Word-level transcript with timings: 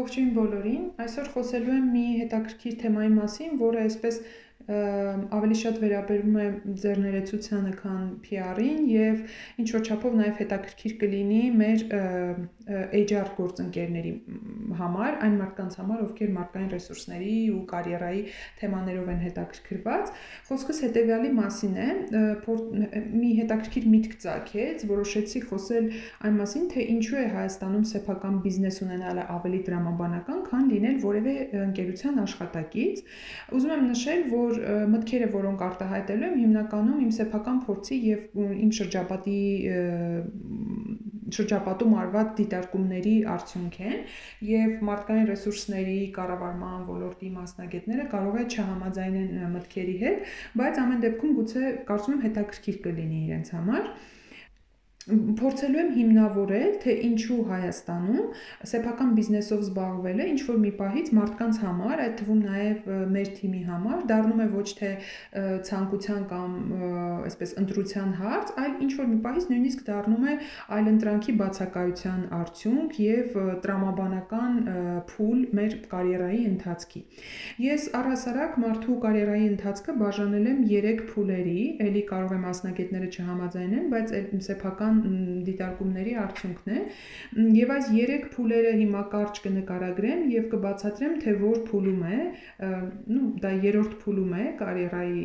Ողջույն 0.00 0.30
բոլորին։ 0.36 0.84
Այսօր 1.04 1.32
խոսելու 1.34 1.74
եմ 1.78 1.88
մի 1.94 2.04
հետաքրքիր 2.20 2.78
թեմայի 2.84 3.10
մասին, 3.16 3.58
որը 3.60 3.82
այսպես 3.86 4.22
ավելի 4.70 5.56
շատ 5.60 5.78
վերաբերում 5.82 6.36
է 6.40 6.46
ձեռներեցությանը, 6.82 7.70
քան 7.80 8.02
PR-ին 8.26 8.82
եւ 8.92 9.22
ինչ 9.62 9.68
որ 9.74 9.86
չափով 9.88 10.16
նաեւ 10.20 10.34
հետաքրքիր 10.42 10.94
կլինի 11.00 11.40
մեր 11.60 11.84
HR 13.00 13.32
գործընկերների 13.38 14.12
համար, 14.78 15.16
այն 15.26 15.36
մարդկանց 15.40 15.76
համար, 15.80 16.00
ովքեր 16.06 16.30
մարդկային 16.36 16.70
ռեսուրսների 16.74 17.34
ու 17.54 17.60
կարիերայի 17.70 18.22
թեմաներով 18.60 19.10
են 19.10 19.20
հետաքրքրված։ 19.24 20.12
Խոսքս 20.50 20.80
հետեւյալի 20.86 21.30
մասին 21.40 21.74
է, 21.80 21.88
մի 23.20 23.30
հետաքրքիր 23.40 23.88
միտք 23.94 24.16
ծագեց, 24.24 24.84
որոշեցի 24.90 25.42
խոսել 25.50 25.90
այն 26.28 26.38
մասին, 26.40 26.66
թե 26.74 26.86
ինչու 26.94 27.20
է 27.20 27.26
Հայաստանում 27.30 27.86
սեփական 27.90 28.40
բիզնես 28.44 28.80
ունենալը 28.86 29.26
ավելի 29.36 29.60
դրամաբանական, 29.70 30.40
քան 30.50 30.70
լինել 30.70 30.98
որևէ 31.04 31.34
ընկերության 31.60 32.20
աշխատակից։ 32.24 33.04
Ուզում 33.60 33.74
եմ 33.76 33.86
նշել, 33.90 34.24
որ 34.34 34.60
մտքերը, 34.94 35.30
որոնք 35.36 35.64
արտահայտելու 35.70 36.28
եմ, 36.30 36.36
հիմնականում 36.44 37.04
իմ 37.06 37.14
սեփական 37.20 37.62
փորձի 37.66 38.00
եւ 38.10 38.42
իմ 38.60 38.74
շրջապատի 38.80 39.38
շրջապատում 41.36 41.96
արված 42.02 42.30
դիտարկումների 42.40 43.14
արդյունք 43.34 43.78
են 43.90 43.98
եւ 44.50 44.84
մարդկային 44.90 45.28
ռեսուրսների 45.30 45.98
կառավարման 46.18 46.86
ոլորտի 46.90 47.32
մասնագետները 47.40 48.06
կարող 48.14 48.38
է 48.40 48.46
չհամաձայնեն 48.54 49.34
մտքերի 49.56 49.96
հետ, 50.04 50.30
բայց 50.62 50.80
ամեն 50.84 51.04
դեպքում 51.06 51.36
գուցե 51.40 51.74
կարծում 51.90 52.16
եմ 52.16 52.24
հետաքրքիր 52.28 52.80
կլինի 52.86 53.20
իրենց 53.26 53.54
համար 53.58 53.92
փորձելու 55.40 55.80
եմ 55.80 55.90
հիմնավորել, 55.96 56.72
թե 56.82 56.94
ինչու 57.08 57.38
Հայաստանում 57.50 58.26
սեփական 58.70 59.10
բիզնեսով 59.16 59.62
զբաղվելը 59.64 60.26
ինչ 60.30 60.40
որ 60.48 60.58
մի 60.64 60.72
պահից 60.80 61.10
մարդկանց 61.18 61.60
համար, 61.64 62.02
այդ 62.04 62.14
թվում 62.20 62.40
նաև 62.46 62.90
մեր 63.14 63.30
թիմի 63.38 63.62
համար, 63.70 64.04
դառնում 64.10 64.42
է 64.44 64.48
ոչ 64.54 64.66
թե 64.80 64.90
ցանկության 65.70 66.22
կամ 66.30 66.54
այսպես 67.30 67.54
ընտրության 67.62 68.12
հարց, 68.20 68.52
այլ 68.64 68.74
ինչ 68.86 68.92
որ 69.00 69.08
մի 69.10 69.18
պահից 69.26 69.48
նույնիսկ 69.50 69.84
դառնում 69.90 70.26
է 70.30 70.36
այլընտրանքի 70.78 71.34
բացակայության 71.40 72.20
արդյունք 72.40 73.00
եւ 73.04 73.38
տրամաբանական 73.66 74.60
փուլ 75.10 75.40
մեր 75.60 75.76
կարիերայի 75.90 76.42
ընթացքի։ 76.50 77.04
Ես 77.66 77.88
առհասարակ 78.00 78.58
մարդու 78.64 78.98
կարիերայի 79.04 79.46
ընթացքը 79.50 79.96
բաժանել 80.00 80.50
եմ 80.50 80.60
3 80.70 81.04
փուլերի, 81.10 81.60
ելի 81.80 82.02
կարող 82.10 82.34
է 82.36 82.40
մասնագետները 82.44 83.10
չհամաձայնեն, 83.10 83.86
բայց 83.94 84.14
սեփական 84.50 84.99
դիտարկումների 85.46 86.14
արդյունքն 86.24 86.74
է 86.76 86.82
եւ 87.58 87.72
այս 87.76 87.88
3 87.94 88.28
փուլերը 88.34 88.74
հիմա 88.80 89.02
կարճ 89.14 89.40
կնկարագրեմ 89.46 90.26
եւ 90.34 90.48
կբացատրեմ 90.54 91.16
թե 91.24 91.34
որ 91.44 91.62
փուլում 91.70 92.04
է 92.10 92.20
նու 93.14 93.30
դա 93.46 93.54
երրորդ 93.68 93.96
փուլում 94.04 94.36
է 94.40 94.46
կարիերայի 94.60 95.24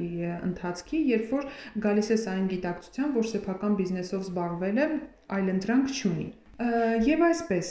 ընթացքի 0.51 1.03
երբ 1.11 1.35
որ 1.35 1.51
գալիս 1.87 2.13
է 2.15 2.19
այն 2.35 2.49
գիտակցության 2.55 3.13
որ 3.19 3.29
սեփական 3.35 3.77
բիզնեսով 3.81 4.25
զբաղվելը 4.29 4.89
այլընտրանք 5.39 5.95
չունի 5.99 6.27
Եվ 6.55 7.21
այսպես, 7.25 7.69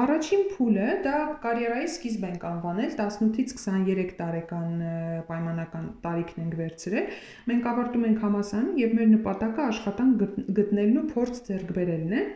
առաջին 0.00 0.44
փուլը 0.54 0.86
դա 1.04 1.16
կարիերայի 1.42 1.88
սկիզբ 1.90 2.22
ենք 2.30 2.46
անվանել 2.48 2.94
18-ից 2.94 3.52
23 3.60 4.14
տարեկան 4.20 4.70
պայմանական 5.28 5.90
տարիքն 6.06 6.44
ենք 6.46 6.56
վերցրել։ 6.62 7.12
Մենք 7.52 7.68
ավարտում 7.74 8.06
ենք 8.08 8.24
համասարանը 8.24 8.74
եւ 8.80 8.96
մեր 8.98 9.10
նպատակը 9.12 9.64
աշխատանք 9.68 10.24
գտնելն 10.60 11.00
ու 11.02 11.06
փորձ 11.12 11.40
ձեռք 11.50 11.74
բերելն 11.76 12.14
է։ 12.16 12.26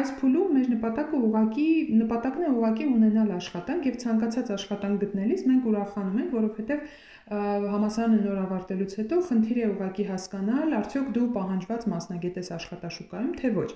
Այս 0.00 0.14
փուլում 0.24 0.54
մեր 0.56 0.70
նպատակը 0.72 1.24
ուղակի 1.28 1.70
նպատակն 2.00 2.46
է 2.48 2.54
ուղակի 2.54 2.86
ունենալ 2.94 3.34
աշխատանք 3.44 3.90
եւ 3.92 4.00
ցանկացած 4.04 4.54
աշխատանք 4.56 5.04
գտնելիս 5.04 5.44
մենք 5.52 5.68
ուրախանում 5.74 6.22
ենք, 6.24 6.38
որովհետեւ 6.40 6.88
համասարանը 7.24 8.16
նոր 8.20 8.40
ավարտելուց 8.42 8.94
հետո 9.00 9.18
խնդիր 9.28 9.58
է 9.60 9.68
ուղակի 9.70 10.04
հասկանալ, 10.10 10.74
արդյոք 10.78 11.06
դու 11.16 11.28
պահանջված 11.36 11.86
մասնագետ 11.92 12.36
ես 12.40 12.50
աշխատաշուկայում, 12.58 13.30
թե 13.38 13.52
ոչ։ 13.54 13.70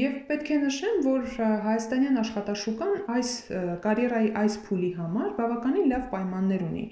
Եվ 0.00 0.18
պետք 0.28 0.50
է 0.50 0.58
նշեմ, 0.70 0.98
որ 1.02 1.22
հայաստանյան 1.66 2.18
աշխատաշուկան 2.20 2.92
այս 3.14 3.30
կարիերայի 3.84 4.28
այս 4.40 4.58
փուլի 4.66 4.90
համար 5.00 5.30
բավականին 5.40 5.88
լավ 5.90 6.04
պայմաններ 6.14 6.64
ունի։ 6.70 6.84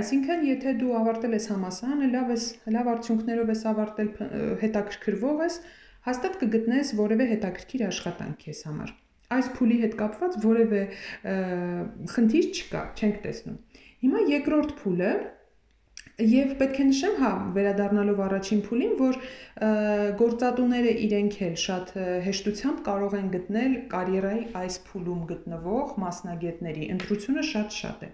Այսինքն, 0.00 0.44
եթե 0.48 0.74
դու 0.80 0.92
ավարտել 1.00 1.36
ես 1.36 1.48
համասարանը, 1.52 2.12
լավ 2.16 2.32
ես, 2.32 2.46
լավ 2.76 2.92
արդյունքներով 2.96 3.52
ես 3.52 3.64
ավարտել, 3.72 4.12
հետաքրքրվող 4.64 5.42
ես, 5.46 5.58
հաստատ 6.06 6.38
կգտնես 6.44 6.94
որևէ 7.02 7.28
հետաքրքիր 7.36 7.90
աշխատանք 7.92 8.46
քեզ 8.46 8.62
համար 8.70 8.94
այս 9.36 9.48
փուլի 9.56 9.76
հետ 9.82 9.94
կապված 9.98 10.36
որևէ 10.44 10.82
խնդիր 12.12 12.50
չկա, 12.54 12.82
չենք 12.94 13.16
տեսնում։ 13.24 13.56
Հիմա 14.06 14.20
երկրորդ 14.30 14.74
փուլը 14.78 15.10
Եվ 16.16 16.52
պետք 16.56 16.78
է 16.80 16.84
նշեմ, 16.88 17.16
հա, 17.20 17.30
վերադառնալով 17.52 18.20
առաջին 18.26 18.60
փուլին, 18.64 18.92
որ 19.00 19.16
գործատուները 20.20 20.92
իրենք 21.06 21.34
էլ 21.46 21.56
շատ 21.62 21.90
հեշտությամբ 22.26 22.78
կարող 22.86 23.16
են 23.18 23.26
գտնել 23.34 23.74
կարիերայի 23.90 24.46
այս 24.62 24.78
փուլում 24.86 25.26
գտնվող 25.32 25.92
մասնագետների 26.06 26.88
ընտրությունը 26.94 27.44
շատ-շատ 27.50 28.06
է 28.06 28.10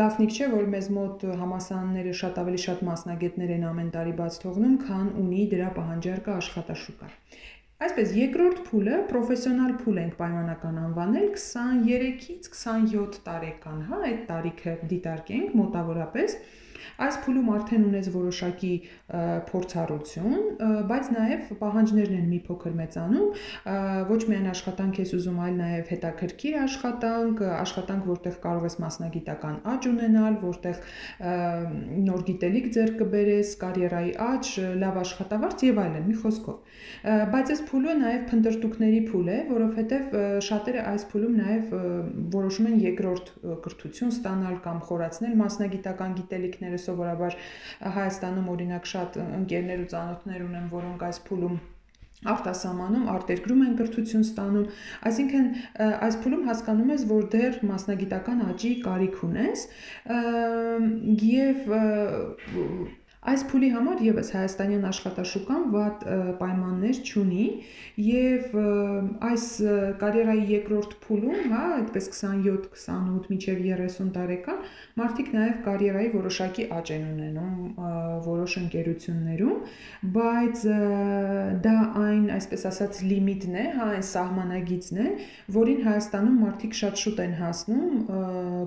գաղտնիք 0.00 0.34
չէ, 0.34 0.46
որ 0.56 0.66
մեզ 0.72 0.86
մոտ 0.96 1.24
համասարանները 1.38 2.12
շատ 2.20 2.38
ավելի 2.42 2.60
շատ 2.64 2.82
մասնագետներ 2.88 3.50
են 3.54 3.66
ամեն 3.70 3.90
տարի 3.94 4.14
բաց 4.20 4.38
թողնում, 4.44 4.76
քան 4.86 5.10
ունի 5.20 5.42
դրա 5.52 5.68
պահանջարկը 5.76 6.32
աշխատաշուկա։ 6.40 7.08
Այսպես 7.86 8.14
երկրորդ 8.16 8.62
փուլը 8.70 8.96
պրոֆեսիոնալ 9.10 9.76
փուլ 9.84 10.00
ենք 10.00 10.16
պայմանական 10.16 10.80
անվանել 10.80 11.28
23-ից 11.36 12.48
27 12.56 13.20
տարեկան, 13.28 13.78
հա, 13.90 14.00
այդ 14.08 14.24
տարիքը 14.32 14.74
դիտարկենք 14.90 15.54
մոտավորապես 15.60 16.36
Այս 17.06 17.18
փուլում 17.24 17.50
արդեն 17.56 17.86
ունես 17.90 18.10
որոշակի 18.14 18.72
փորձառություն, 19.50 20.44
բայց 20.90 21.10
նաև 21.16 21.50
պահանջներն 21.60 22.18
են 22.20 22.28
մի 22.30 22.40
փոքր 22.46 22.76
մեծանում, 22.80 23.40
ոչ 24.10 24.20
միայն 24.30 24.48
աշխատանք 24.50 25.00
ես 25.00 25.14
ուզում, 25.18 25.40
այլ 25.46 25.56
նաև 25.60 25.90
հետաքրքիր 25.94 26.58
աշխատանք, 26.60 27.42
աշխատանք, 27.60 28.06
որտեղ 28.10 28.36
կարող 28.44 28.66
ես 28.70 28.76
մասնագիտական 28.84 29.56
աճ 29.74 29.88
ունենալ, 29.90 30.38
որտեղ 30.44 30.82
նոր 32.10 32.24
գիտելիք 32.30 32.70
ձեռք 32.76 32.98
կբերես, 33.00 33.52
կարիերայի 33.60 34.12
աճ, 34.30 34.52
լավ 34.80 35.00
աշխատավարձ 35.00 35.64
եւ 35.70 35.80
այլն, 35.84 36.06
մի 36.10 36.16
խոսքով։ 36.20 36.56
Բայց 37.34 37.52
այս 37.54 37.62
փուլը 37.70 37.94
նաև 38.00 38.24
փնտրտուքների 38.30 39.00
փուլ 39.10 39.30
է, 39.30 39.38
որովհետև 39.50 40.16
շատերը 40.46 40.84
այս 40.90 41.04
փուլում 41.10 41.36
նաև 41.40 41.74
որոշում 42.34 42.68
են 42.70 42.78
երկրորդ 42.84 43.30
կրթություն 43.64 44.12
ստանալ 44.14 44.56
կամ 44.64 44.78
խորացնել 44.88 45.34
մասնագիտական 45.40 46.16
գիտելիքները 46.20 46.69
սովորաբար 46.84 47.36
Հայաստանում 47.98 48.48
օրինակ 48.54 48.88
շատ 48.94 49.20
ընկերներ 49.26 49.84
ու 49.84 49.90
ծանոթներ 49.94 50.46
ունեմ, 50.46 50.72
որոնք 50.78 51.04
այս 51.10 51.22
փուլում 51.26 51.60
արտասահմանում 52.30 53.04
արտերկրում 53.14 53.60
են 53.64 53.76
կրթություն 53.78 54.24
ստանում, 54.26 54.66
այսինքն 55.08 55.46
այս 56.08 56.18
փուլում 56.24 56.42
հասկանում 56.50 56.90
ես, 56.92 57.04
որ 57.12 57.28
դեռ 57.34 57.58
մասնագիտական 57.70 58.42
աճի 58.50 58.72
կարիք 58.84 59.22
ունես 59.30 59.66
եւ 61.30 61.70
Այս 63.20 63.42
փուլի 63.50 63.68
համար 63.74 63.98
եւս 64.00 64.30
հայաստանյան 64.32 64.84
աշխատաշուկան 64.88 65.64
վատ 65.74 66.04
պայմաններ 66.40 67.00
չունի 67.04 67.46
եւ 68.00 68.54
այս 69.28 69.44
կարիերայի 70.00 70.46
երկրորդ 70.50 70.94
փուլում, 71.04 71.42
հա, 71.52 71.64
այդպես 71.74 72.08
27, 72.14 72.70
28 72.72 73.28
մինչեւ 73.28 73.60
30 73.66 74.08
տարեկան 74.14 74.62
մարդիկ 75.00 75.28
նաեւ 75.36 75.58
կարիերայի 75.66 76.08
որոշակի 76.14 76.66
աճ 76.78 76.92
են 76.96 77.04
ունենում 77.10 77.58
որոշ 78.24 78.54
ընկերություններում, 78.60 79.60
բայց 80.16 80.64
դա 81.68 81.76
այն, 82.00 82.24
այսպես 82.40 82.66
ասած, 82.72 83.02
լիմիտն 83.10 83.60
է, 83.60 83.66
հա, 83.76 83.90
այն 83.98 84.06
սահմանագիծն 84.14 85.02
է, 85.04 85.06
որին 85.60 85.84
Հայաստանում 85.90 86.40
մարդիկ 86.46 86.80
շատ 86.80 87.04
շուտ 87.04 87.22
են 87.26 87.36
հասնում, 87.40 87.94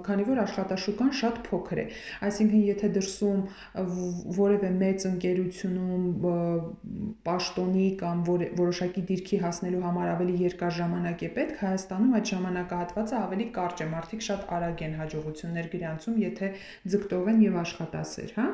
քանի 0.06 0.30
որ 0.30 0.44
աշխատաշուկան 0.44 1.12
շատ 1.24 1.42
փոքր 1.50 1.84
է։ 1.84 1.86
Այսինքն, 2.30 2.64
եթե 2.70 2.90
դրսում 3.00 3.44
որևէ 4.44 4.70
մեծ 4.84 5.06
ընկերությունում 5.10 6.06
պաշտոնի 7.28 7.88
կամ 8.02 8.24
որոշակի 8.30 9.04
դիրքի 9.10 9.40
հասնելու 9.44 9.84
համար 9.88 10.12
ավելի 10.14 10.36
երկար 10.44 10.76
ժամանակ 10.80 11.24
է 11.24 11.32
պետք, 11.38 11.56
Հայաստանում 11.64 12.18
այդ 12.20 12.32
ժամանակահատվածը 12.34 13.18
ավելի 13.24 13.48
կարճ 13.58 13.84
է, 13.84 13.88
մարդիկ 13.94 14.28
շատ 14.28 14.46
արագ 14.58 14.84
են 14.88 14.98
հաջողություններ 15.04 15.72
գրանցում, 15.74 16.20
եթե 16.24 16.52
ձգտող 16.94 17.32
են 17.34 17.42
եւ 17.48 17.58
աշխատասեր, 17.64 18.38
հա։ 18.38 18.48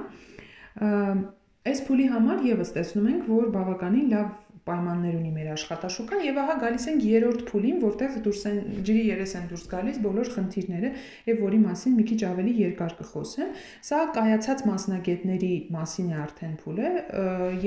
Այս 1.70 1.82
փուլի 1.86 2.06
համար 2.10 2.46
եւս 2.48 2.70
տեսնում 2.76 3.08
ենք, 3.10 3.26
որ 3.30 3.50
բավականին 3.56 4.14
լավ 4.14 4.28
պայմաններ 4.68 5.18
ունի 5.20 5.32
մեր 5.36 5.50
աշխատաշուկան 5.56 6.24
եւ 6.28 6.40
ահա 6.44 6.56
գալիս 6.64 6.88
ենք 6.92 7.08
երրորդ 7.10 7.44
փուլին, 7.50 7.80
որտեղ 7.86 8.20
դուրս 8.28 8.44
են 8.50 8.60
ջրի 8.90 9.04
երես 9.10 9.36
են 9.40 9.50
դուրս 9.50 9.66
գալիս 9.74 10.00
բոլոր 10.06 10.32
խնդիրները 10.36 10.94
եւ 11.30 11.44
որի 11.48 11.60
մասին 11.66 11.98
մի 12.00 12.08
քիչ 12.12 12.20
ավելի 12.30 12.54
երկար 12.60 12.96
կխոսեմ։ 13.00 13.52
Սա 13.90 14.00
կայացած 14.20 14.64
մասնագետների 14.70 15.54
մասին 15.76 16.10
է 16.10 16.18
արդեն 16.26 16.56
փուլը, 16.64 16.94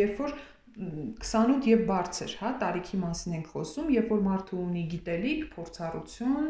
երբ 0.02 0.24
որ 0.26 0.40
28 0.72 1.66
եւ 1.68 1.82
բարձր, 1.88 2.34
հա, 2.40 2.50
տարիքի 2.62 2.98
մասին 3.02 3.34
ենք 3.36 3.48
խոսում, 3.52 3.90
երբ 3.92 4.12
որ 4.12 4.22
մարդը 4.24 4.56
ունի 4.62 4.84
գիտելիք, 4.92 5.42
փորձառություն, 5.52 6.46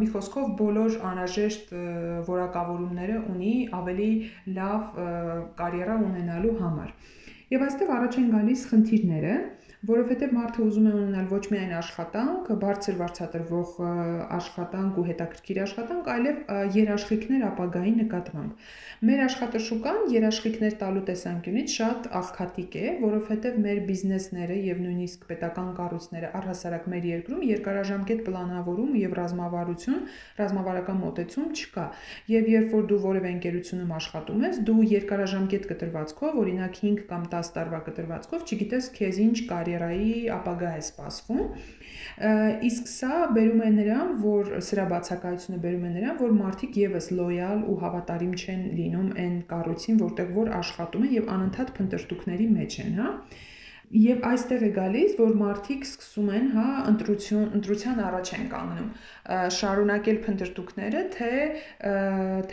մի 0.00 0.08
խոսքով 0.12 0.52
բոլոր 0.60 0.98
անհրաժեշտ 1.10 1.72
որակավորումները 2.28 3.18
ունի 3.32 3.54
ավելի 3.80 4.10
լավ 4.60 5.02
կարիերա 5.62 5.98
ունենալու 6.10 6.56
համար։ 6.60 6.92
Եվ 7.54 7.62
այստեղ 7.62 7.90
առաջ 7.94 8.16
են 8.18 8.30
գալիս 8.32 8.62
խնդիրները, 8.66 9.34
որովհետև 9.84 10.30
մարդը 10.32 10.60
ուզում 10.64 10.86
է 10.88 10.92
ունենալ 10.96 11.26
ոչ 11.28 11.42
միայն 11.52 11.72
աշխատանք, 11.78 12.50
բարձր 12.62 12.94
վարձատրվող 13.00 13.72
աշխատանք 14.36 15.00
ու 15.00 15.04
հետաքրքիր 15.08 15.60
աշխատանք, 15.64 16.10
այլև 16.14 16.38
երաշխիքներ 16.76 17.44
ապագայի 17.48 17.92
նկատմամբ։ 17.98 18.68
Մեր 19.04 19.22
աշխատաշուկան 19.24 19.98
երաշխիքներ 20.14 20.76
տալու 20.80 21.02
տեսանկյունից 21.10 21.74
շատ 21.74 22.08
աղքատիկ 22.20 22.76
է, 22.80 22.86
որովհետև 23.04 23.58
մեր 23.64 23.80
բիզնեսները 23.90 24.56
եւ 24.64 24.80
նույնիսկ 24.84 25.26
պետական 25.28 25.68
կառույցները 25.80 26.30
առհասարակ 26.40 26.88
մեր 26.94 27.08
երկրում 27.10 27.44
երկարաժամկետ 27.50 28.24
պլանավորում 28.28 28.94
եւ 29.04 29.16
ռազմավարություն, 29.20 30.00
ռազմավարական 30.40 30.98
մոտեցում 31.04 31.50
չկա։ 31.54 31.86
Եվ 32.34 32.50
երբ 32.54 32.74
որ 32.78 32.88
դու 32.94 33.00
որևէ 33.04 33.34
ընկերությունում 33.34 33.94
աշխատում 33.98 34.44
ես, 34.48 34.62
դու 34.64 34.80
երկարաժամկետ 34.94 35.68
կտրվածքով, 35.74 36.40
օրինակ 36.44 36.80
5 36.84 37.04
կամ 37.10 37.28
10 37.34 37.52
տարվա 37.58 37.80
կտրվածքով, 37.90 38.44
չգիտես 38.48 38.90
քեզ 38.94 39.20
ինչ 39.24 39.36
կարիերայի 39.74 40.28
ապագա 40.34 40.70
է 40.78 40.82
սպասվում 40.84 41.46
իսկ 42.68 42.90
սա 42.90 43.14
բերում 43.34 43.62
է 43.64 43.70
նրան, 43.78 44.10
որ 44.22 44.50
սրա 44.66 44.84
բացակայությունը 44.92 45.58
բերում 45.64 45.86
է 45.88 45.90
նրան, 45.94 46.18
որ 46.20 46.34
մարդիկ 46.38 46.78
եւս 46.84 47.08
լոյալ 47.18 47.64
ու 47.70 47.78
հավատարիմ 47.82 48.34
չեն 48.38 48.62
լինում 48.78 49.08
այն 49.24 49.34
կառույցին, 49.50 49.98
որտեղ 50.04 50.30
որ 50.38 50.52
աշխատում 50.60 51.08
են 51.08 51.14
եւ 51.14 51.32
անընդհատ 51.34 51.72
փնտրտուքների 51.78 52.46
մեջ 52.54 52.78
են, 52.84 52.94
հա։ 53.00 53.10
Եվ 53.94 54.22
այստեղ 54.26 54.62
է 54.64 54.68
գալիս, 54.74 55.10
որ 55.20 55.34
մարդիկ 55.38 55.82
սկսում 55.86 56.30
են, 56.34 56.46
հա, 56.54 56.68
ընտրություն, 56.90 57.50
ընտրության 57.58 57.98
առաջ 58.04 58.30
են 58.34 58.46
կանգնում, 58.54 58.88
շարունակել 59.58 60.18
փնտրտուքները, 60.24 61.02
թե 61.14 61.32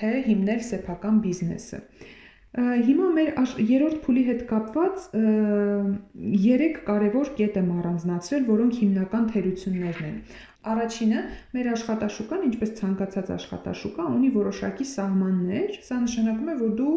թե 0.01 0.11
հիմնել 0.27 0.65
սեփական 0.69 1.21
բիզնեսը։ 1.23 1.79
Հիմա 2.51 3.05
մեր 3.15 3.29
երրորդ 3.63 3.99
փուլի 4.03 4.21
հետ 4.27 4.41
կապված 4.49 5.03
երեք 6.45 6.81
կարևոր 6.89 7.29
կետ 7.37 7.59
եմ 7.61 7.69
առանձնացրել, 7.79 8.43
որոնք 8.49 8.79
հիմնական 8.81 9.27
թերություններն 9.31 10.07
են։ 10.09 10.17
Առաջինը, 10.71 11.21
մեր 11.55 11.69
աշխատաշուկան, 11.71 12.43
ինչպես 12.49 12.73
ցանկացած 12.81 13.31
աշխատաշուկա, 13.37 14.03
ունի 14.17 14.27
որոշակի 14.35 14.85
սահմաններ։ 14.91 15.79
Սա 15.87 16.01
նշանակում 16.03 16.51
է, 16.51 16.57
որ 16.59 16.75
դու 16.81 16.91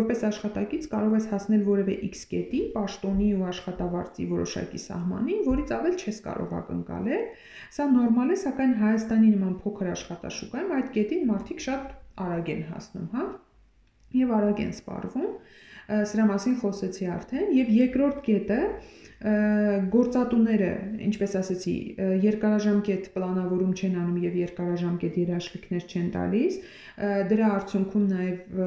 որպես 0.00 0.24
աշխատակից 0.32 0.88
կարող 0.96 1.14
ես 1.20 1.28
հասնել 1.36 1.62
որևէ 1.68 1.96
X 2.08 2.26
կետի, 2.32 2.62
պաշտոնի 2.74 3.30
ու 3.36 3.46
աշխատավարձի 3.52 4.28
որոշակի 4.32 4.82
սահմանի, 4.88 5.40
որից 5.46 5.74
ավել 5.76 5.96
չես 6.02 6.22
կարող 6.26 6.58
ակնկալել։ 6.64 7.24
Սա 7.76 7.90
նորմալ 7.94 8.32
է, 8.32 8.40
սակայն 8.42 8.78
Հայաստանի 8.82 9.34
նման 9.36 9.56
փոքր 9.62 9.92
աշխատաշուկայում 9.94 10.78
այդ 10.80 10.94
կետին 10.96 11.26
մարդիկ 11.30 11.66
շատ 11.68 11.98
արագ 12.26 12.56
են 12.56 12.70
հասնում, 12.72 13.10
հա 13.14 13.26
եւ 14.14 14.36
արագ 14.36 14.62
են 14.66 14.76
սպառվում։ 14.76 15.32
Սրա 15.86 16.28
մասին 16.32 16.54
խոսեցի 16.62 17.10
արդեն 17.14 17.50
եւ 17.56 17.74
երկրորդ 17.76 18.22
կետը 18.26 18.60
գործատուները, 19.16 20.70
ինչպես 21.06 21.34
ասացի, 21.40 21.74
երկարաժամկետ 22.20 23.06
պլանավորում 23.14 23.70
չեն 23.72 23.94
անում 23.96 24.18
եւ 24.26 24.34
երկարաժամկետ 24.42 25.14
երաշխիքներ 25.22 25.86
չեն 25.88 26.10
տալիս։ 26.16 26.58
Դրա 27.32 27.48
արդյունքում 27.56 28.04
նաեւ 28.12 28.60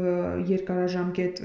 երկարաժամկետ 0.50 1.42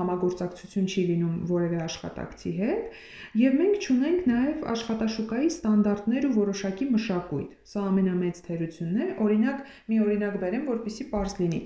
համագործակցություն 0.00 0.88
չի 0.88 1.04
լինում 1.12 1.34
որևէ 1.52 1.82
աշխատակցի 1.86 2.52
հետ 2.56 2.96
եւ 3.36 3.58
մենք 3.60 3.80
ճունենք 3.84 4.30
նաեւ 4.32 4.64
աշխատաշուկայի 4.72 5.50
ստանդարտներ 5.52 6.28
ու 6.30 6.36
որոշակի 6.40 6.88
մշակույթ։ 6.96 7.50
Սա 7.68 7.84
ամենամեծ 7.90 8.40
թերությունն 8.48 8.96
է։ 8.96 9.10
Օրինակ, 9.26 9.60
մի 9.92 10.00
օրինակ 10.06 10.40
բերեմ, 10.46 10.64
որպեսզի 10.72 11.08
པարզ 11.12 11.36
լինի 11.42 11.60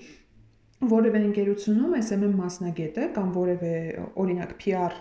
որևէ 0.81 1.21
ընկերությունում 1.29 1.97
SMM 1.99 2.37
մասնագետը 2.41 3.09
կամ 3.17 3.33
որևէ 3.35 3.73
օրինակ 4.23 4.55
PR 4.63 4.95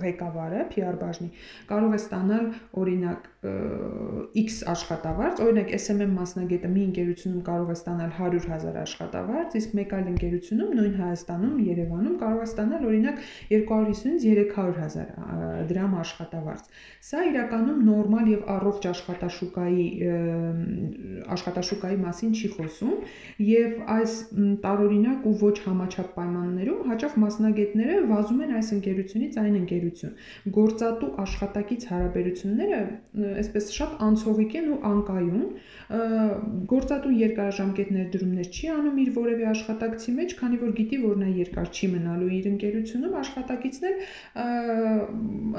ղեկավարը, 0.00 0.62
PR 0.72 0.96
բաժնի 1.02 1.28
կարող 1.68 1.92
է 1.92 2.00
ստանալ 2.00 2.46
օրինակ 2.80 3.28
X 3.44 4.62
աշխատավարձ, 4.72 5.40
օրինակ 5.44 5.72
SMM 5.76 6.12
մասնագետը 6.18 6.68
մի 6.74 6.82
ընկերությունում 6.88 7.42
կարող 7.48 7.72
է 7.74 7.76
ստանալ 7.78 8.12
100.000 8.18 8.78
աշխատավարձ, 8.84 9.56
իսկ 9.60 9.74
մեկ 9.78 9.94
այլ 9.98 10.06
ընկերությունում 10.14 10.70
նույն 10.78 10.94
Հայաստանում, 11.00 11.54
Երևանում 11.68 12.16
կարող 12.24 12.40
է 12.44 12.48
ստանալ 12.48 12.86
օրինակ 12.88 13.20
250-ից 13.52 14.24
300.000 14.54 15.68
դրամ 15.70 15.96
աշխատավարձ։ 16.00 16.72
Սա 17.04 17.22
իրականում 17.30 17.80
նորմալ 17.88 18.30
եւ 18.32 18.48
առողջ 18.54 18.88
աշխատաշուկայի 18.94 19.86
աշխատաշուկայի 21.34 21.98
մասին 22.04 22.34
չի 22.34 22.50
խոսում 22.54 22.94
եւ 23.44 23.76
այս 23.94 24.16
տարօրինակ 24.64 25.28
ու 25.28 25.34
ոչ 25.44 25.54
համաչափ 25.64 26.08
պայմաններում 26.16 26.88
հաճախ 26.90 27.16
մասնագետները 27.24 27.98
վազում 28.10 28.42
են 28.44 28.54
այս 28.60 28.72
ընկերությունից 28.78 29.38
այն 29.44 29.58
ընկերություն։ 29.60 30.16
Գործատու 30.58 31.10
աշխատակից 31.24 31.86
հարաբերությունները 31.92 32.80
այսպես 33.40 33.68
շատ 33.74 33.92
անցողիկ 34.06 34.56
են 34.60 34.66
ու 34.74 34.78
անկայուն։ 34.90 35.44
Գործատուն 36.70 37.16
երկարաժամկետ 37.20 37.90
ներդրումներ 37.94 38.48
չի 38.54 38.70
անում 38.74 39.00
իր 39.04 39.10
որևէ 39.18 39.48
աշխատակցի 39.50 40.14
մեջ, 40.18 40.34
քանի 40.40 40.60
որ 40.64 40.74
գիտի, 40.80 40.98
որ 41.04 41.18
նա 41.20 41.28
երկար 41.38 41.70
չի 41.74 41.90
մնալու 41.94 42.30
իր 42.38 42.48
ընկերությունում, 42.54 43.16
աշխատակիցն 43.20 43.88
էլ 43.90 43.96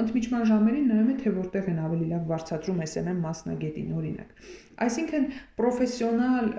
ընդմիջման 0.06 0.48
ժամերին 0.52 0.90
նայում 0.92 1.12
է, 1.14 1.18
թե 1.22 1.36
որտեղ 1.40 1.70
են 1.76 1.82
ավելի 1.86 2.10
լավ 2.16 2.30
վարձատրում 2.34 2.84
SMM 2.86 3.22
մասնագետին 3.26 3.94
օրինակ։ 4.02 4.50
Այսինքն 4.86 5.28
պրոֆեսիոնալ 5.56 6.50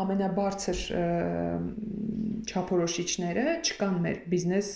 ամենաբարձր 0.00 0.82
չափորոշիչները 2.50 3.44
չկան 3.64 3.96
մեր 4.04 4.20
բիզնես 4.32 4.68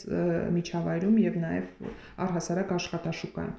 միջավայրում 0.54 1.20
եւ 1.24 1.38
նաեւ 1.44 1.92
առհասարակ 2.24 2.74
աշխատաշուկայում։ 2.78 3.54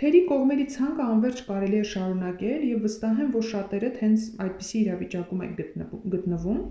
Թերի 0.00 0.20
կողմերի 0.28 0.64
ցանկը 0.74 1.06
անverջ 1.14 1.40
կարելի 1.46 1.78
է 1.78 1.86
շարունակել 1.88 2.62
եւ 2.68 2.84
վստահ 2.86 3.18
եմ, 3.24 3.32
որ 3.34 3.42
շատերդ 3.48 3.98
հենց 4.04 4.22
այդպիսի 4.44 4.78
իրավիճակում 4.80 5.42
եք 5.46 5.58
գտնվում։ 6.14 6.62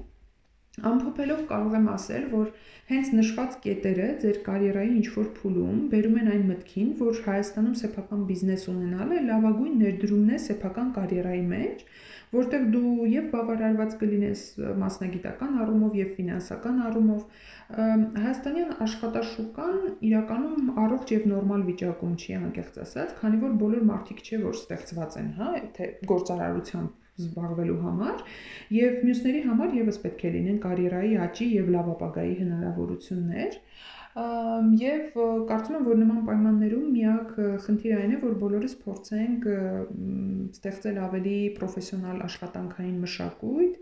Ամփոփելով 0.89 1.41
կարող 1.49 1.75
եմ 1.79 1.87
ասել, 1.93 2.27
որ 2.33 2.51
հենց 2.89 3.09
նշված 3.15 3.55
կետերը 3.63 4.05
ձեր 4.21 4.37
կարիերայի 4.45 4.93
ինչ-որ 4.99 5.27
փուլում 5.39 5.81
բերում 5.93 6.19
են 6.21 6.29
այն 6.33 6.45
մտքին, 6.51 6.87
որ 7.01 7.19
Հայաստանում 7.25 7.75
սեփական 7.81 8.21
բիզնես 8.29 8.63
ունենալը 8.73 9.19
լավագույն 9.29 9.75
ներդրումն 9.83 10.31
է 10.35 10.39
սեփական 10.45 10.89
կարիերայի 10.95 11.43
մեջ, 11.49 11.83
որտեղ 12.33 12.65
դու 12.73 12.93
եւ 13.09 13.27
բավարարված 13.33 13.93
կլինես 14.01 14.41
մասնագիտական 14.81 15.55
առումով 15.63 15.95
եւ 15.99 16.09
ֆինանսական 16.17 16.81
առումով 16.89 17.45
Հայաստանյան 17.69 18.73
աշխատաշուկան 18.85 19.79
իրականում 20.09 20.71
առողջ 20.85 21.13
եւ 21.15 21.27
նորմալ 21.33 21.65
վիճակում 21.69 22.15
չի 22.21 22.37
անկեղծ 22.39 22.79
ասած, 22.85 23.13
քանի 23.21 23.41
որ 23.45 23.59
բոլոր 23.65 23.85
մարդիկ 23.89 24.23
չէ 24.25 24.41
որ 24.45 24.57
ստեղծված 24.61 25.19
են, 25.21 25.29
հա, 25.41 25.51
թե 25.77 25.91
գործարարությամբ 26.13 27.08
զբաղվելու 27.19 27.77
համար 27.85 28.23
եւ 28.75 28.99
մյուսների 29.07 29.43
համար 29.47 29.77
եւս 29.79 30.01
պետք 30.05 30.25
է 30.29 30.33
լինեն 30.35 30.59
կարիերայի 30.65 31.13
աճի 31.25 31.47
եւ 31.59 31.71
լավ 31.75 31.91
ապագայի 31.95 32.35
հնարավորություններ 32.43 33.59
Եվ 34.79 35.17
կարծում 35.49 35.75
եմ, 35.77 35.85
որ 35.87 35.97
նման 36.01 36.21
պայմաններում 36.27 36.87
միակ 36.95 37.29
խնդիրը 37.65 37.99
այն 37.99 38.13
է, 38.15 38.19
որ 38.23 38.33
բոլորս 38.41 38.73
փորձենք 38.83 39.47
ստեղծել 40.57 40.99
ավելի 41.05 41.35
պրոֆեսիոնալ 41.59 42.23
աշխատանքային 42.27 42.97
մշակույթ, 43.03 43.77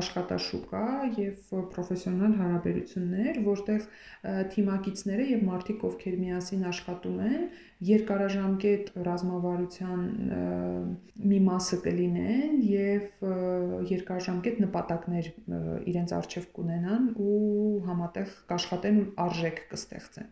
աշխատաշուկա 0.00 0.86
եւ 1.20 1.52
պրոֆեսիոնալ 1.74 2.32
հարաբերություններ, 2.40 3.38
որտեղ 3.48 3.84
թիմակիցները 4.54 5.26
եւ 5.30 5.44
մարդիկ, 5.50 5.84
ովքեր 5.90 6.16
միասին 6.24 6.64
աշխատում 6.72 7.20
են, 7.28 7.44
երկարաժամկետ 7.84 8.90
ռազմավարության 9.06 10.02
մի 11.30 11.38
մասը 11.48 11.78
կլինեն 11.84 12.58
եւ 12.70 13.24
երկարաժամկետ 13.92 14.60
նպատակներ 14.64 15.30
իրենց 15.92 16.16
արժեվ 16.18 16.48
կունենան 16.58 17.08
ու 17.14 17.63
համատեղ 18.04 18.32
կաշխատեն 18.50 18.98
ու 19.00 19.06
արժեք 19.24 19.62
կստեղծեն։ 19.72 20.30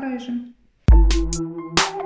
Առայժմ 0.00 0.42
Thank 0.90 1.94
you 1.94 1.99